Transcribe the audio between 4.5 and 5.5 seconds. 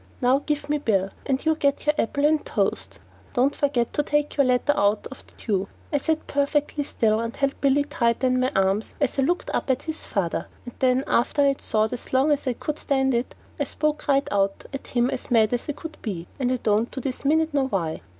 in out of the